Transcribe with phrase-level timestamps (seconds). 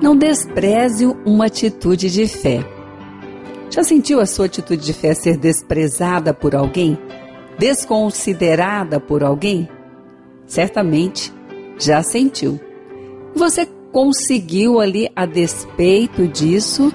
[0.00, 2.64] Não despreze uma atitude de fé.
[3.68, 6.96] Já sentiu a sua atitude de fé ser desprezada por alguém?
[7.58, 9.68] Desconsiderada por alguém?
[10.46, 11.32] Certamente
[11.78, 12.60] já sentiu.
[13.34, 16.92] Você conseguiu ali, a despeito disso,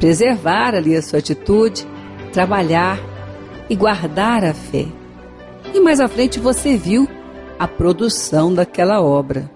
[0.00, 1.86] preservar ali a sua atitude,
[2.32, 2.98] trabalhar
[3.68, 4.86] e guardar a fé.
[5.74, 7.06] E mais à frente você viu
[7.58, 9.50] a produção daquela obra.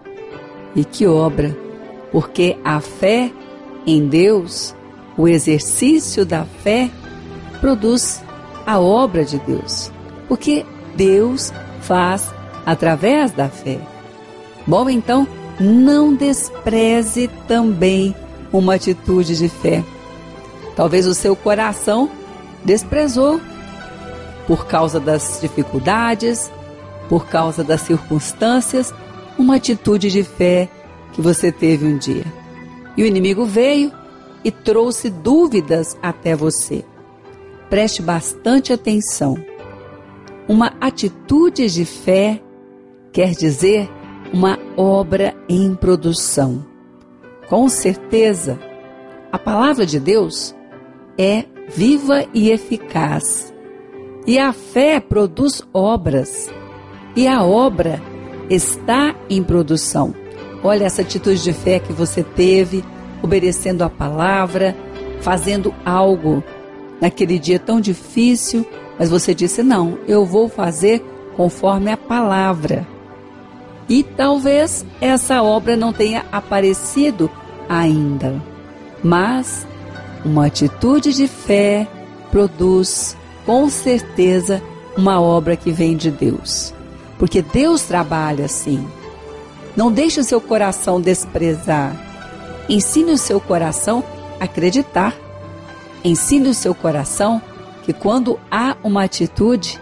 [0.76, 1.69] E que obra?
[2.12, 3.30] Porque a fé
[3.86, 4.74] em Deus,
[5.16, 6.90] o exercício da fé,
[7.60, 8.22] produz
[8.66, 9.90] a obra de Deus.
[10.28, 12.32] Porque Deus faz
[12.66, 13.78] através da fé.
[14.66, 15.26] Bom, então,
[15.58, 18.14] não despreze também
[18.52, 19.84] uma atitude de fé.
[20.74, 22.10] Talvez o seu coração
[22.64, 23.40] desprezou
[24.46, 26.50] por causa das dificuldades,
[27.08, 28.92] por causa das circunstâncias,
[29.38, 30.68] uma atitude de fé
[31.12, 32.24] que você teve um dia.
[32.96, 33.92] E o inimigo veio
[34.44, 36.84] e trouxe dúvidas até você.
[37.68, 39.36] Preste bastante atenção.
[40.48, 42.42] Uma atitude de fé
[43.12, 43.88] quer dizer
[44.32, 46.64] uma obra em produção.
[47.48, 48.58] Com certeza,
[49.32, 50.54] a palavra de Deus
[51.16, 53.52] é viva e eficaz.
[54.26, 56.50] E a fé produz obras.
[57.16, 58.00] E a obra
[58.48, 60.14] está em produção.
[60.62, 62.84] Olha essa atitude de fé que você teve,
[63.22, 64.76] obedecendo a palavra,
[65.20, 66.42] fazendo algo
[67.00, 68.66] naquele dia tão difícil,
[68.98, 71.02] mas você disse: Não, eu vou fazer
[71.36, 72.86] conforme a palavra.
[73.88, 77.30] E talvez essa obra não tenha aparecido
[77.68, 78.40] ainda,
[79.02, 79.66] mas
[80.24, 81.88] uma atitude de fé
[82.30, 84.62] produz com certeza
[84.96, 86.74] uma obra que vem de Deus.
[87.18, 88.86] Porque Deus trabalha assim.
[89.76, 91.96] Não deixe o seu coração desprezar.
[92.68, 94.02] Ensine o seu coração
[94.38, 95.14] a acreditar.
[96.04, 97.40] Ensine o seu coração
[97.82, 99.80] que quando há uma atitude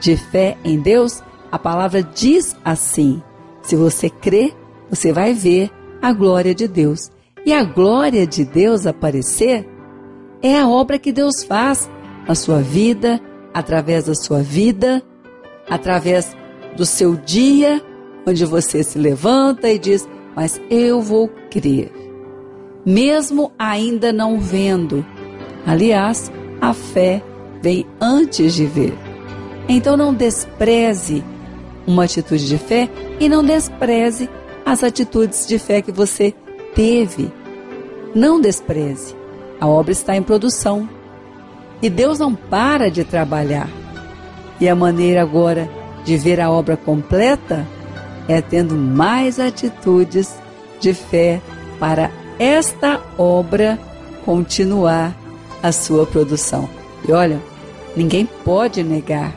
[0.00, 3.22] de fé em Deus, a palavra diz assim:
[3.62, 4.54] se você crê,
[4.88, 5.70] você vai ver
[6.00, 7.10] a glória de Deus.
[7.44, 9.68] E a glória de Deus aparecer
[10.42, 11.88] é a obra que Deus faz
[12.26, 13.20] na sua vida,
[13.54, 15.02] através da sua vida,
[15.68, 16.36] através
[16.76, 17.82] do seu dia,
[18.28, 21.90] onde você se levanta e diz: Mas eu vou crer,
[22.84, 25.04] mesmo ainda não vendo.
[25.66, 26.30] Aliás,
[26.60, 27.22] a fé
[27.62, 28.96] vem antes de ver.
[29.68, 31.22] Então não despreze
[31.86, 34.28] uma atitude de fé e não despreze
[34.64, 36.34] as atitudes de fé que você
[36.74, 37.30] teve.
[38.14, 39.14] Não despreze.
[39.60, 40.88] A obra está em produção.
[41.82, 43.68] E Deus não para de trabalhar.
[44.60, 45.68] E a maneira agora
[46.04, 47.66] de ver a obra completa
[48.28, 50.32] é tendo mais atitudes
[50.78, 51.40] de fé
[51.80, 53.78] para esta obra
[54.24, 55.16] continuar
[55.62, 56.68] a sua produção.
[57.08, 57.40] E olha,
[57.96, 59.34] ninguém pode negar.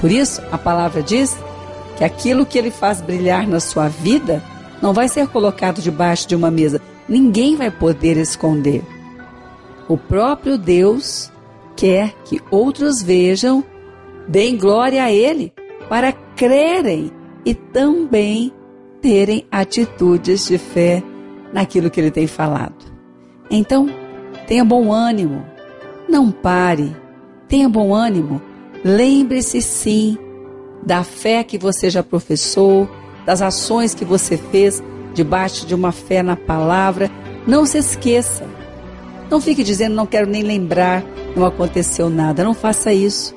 [0.00, 1.36] Por isso, a palavra diz
[1.96, 4.42] que aquilo que ele faz brilhar na sua vida
[4.80, 6.80] não vai ser colocado debaixo de uma mesa.
[7.08, 8.82] Ninguém vai poder esconder.
[9.88, 11.32] O próprio Deus
[11.76, 13.64] quer que outros vejam,
[14.28, 15.52] deem glória a Ele,
[15.88, 17.10] para crerem
[17.44, 18.52] e também
[19.00, 21.02] terem atitudes de fé
[21.52, 22.84] naquilo que Ele tem falado.
[23.50, 23.88] Então,
[24.46, 25.44] tenha bom ânimo,
[26.08, 26.94] não pare,
[27.48, 28.40] tenha bom ânimo,
[28.84, 30.18] lembre-se sim
[30.84, 32.88] da fé que você já professou,
[33.24, 34.82] das ações que você fez
[35.14, 37.10] debaixo de uma fé na palavra.
[37.46, 38.46] Não se esqueça.
[39.30, 41.04] Não fique dizendo, não quero nem lembrar,
[41.36, 42.42] não aconteceu nada.
[42.42, 43.34] Não faça isso.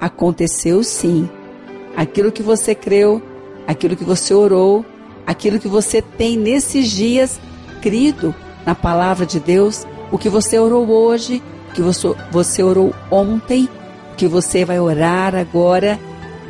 [0.00, 1.28] Aconteceu sim.
[1.96, 3.22] Aquilo que você creu,
[3.72, 4.84] aquilo que você orou,
[5.26, 7.40] aquilo que você tem nesses dias
[7.80, 8.34] crido
[8.64, 13.68] na palavra de Deus, o que você orou hoje, o que você, você orou ontem,
[14.12, 15.98] o que você vai orar agora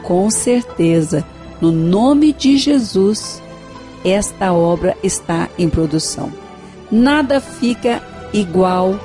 [0.03, 1.25] com certeza,
[1.61, 3.41] no nome de Jesus,
[4.05, 6.33] esta obra está em produção.
[6.91, 8.03] Nada fica
[8.33, 8.99] igual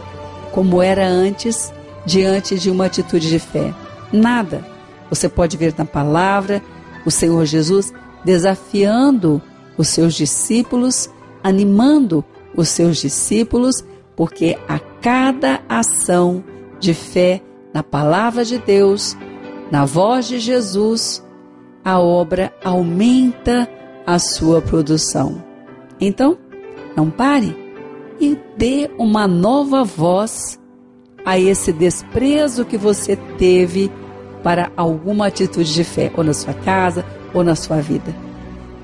[0.51, 1.71] como era antes
[2.05, 3.73] diante de uma atitude de fé.
[4.11, 4.65] Nada.
[5.09, 6.61] Você pode ver na palavra
[7.05, 7.93] o Senhor Jesus
[8.27, 9.41] desafiando
[9.77, 11.09] os seus discípulos,
[11.41, 13.81] animando os seus discípulos,
[14.17, 16.43] porque a cada ação
[16.77, 17.41] de fé
[17.73, 19.15] na palavra de Deus,
[19.71, 21.25] na voz de Jesus,
[21.85, 23.65] a obra aumenta
[24.05, 25.41] a sua produção.
[25.97, 26.37] Então,
[26.97, 27.55] não pare
[28.19, 30.59] e dê uma nova voz
[31.23, 33.89] a esse desprezo que você teve
[34.43, 37.05] para alguma atitude de fé, ou na sua casa,
[37.37, 38.13] ou na sua vida.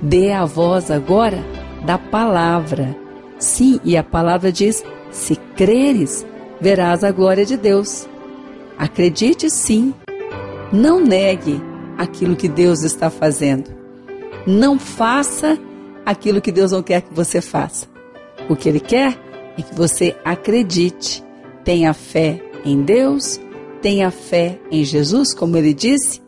[0.02, 1.44] Dê a voz agora
[1.86, 2.96] da palavra.
[3.40, 6.26] Sim, e a palavra diz: se creres,
[6.62, 8.08] verás a glória de Deus.
[8.78, 9.94] Acredite sim.
[10.72, 11.62] Não negue
[11.98, 13.72] aquilo que Deus está fazendo.
[14.46, 15.58] Não faça
[16.06, 17.88] aquilo que Deus não quer que você faça.
[18.50, 19.18] O que Ele quer
[19.58, 21.24] é que você acredite,
[21.64, 23.40] tenha fé em Deus,
[23.82, 26.22] tenha fé em Jesus, como Ele disse,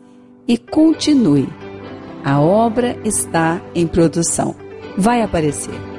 [0.46, 1.48] e continue.
[2.26, 4.56] A obra está em produção.
[4.98, 5.95] Vai aparecer.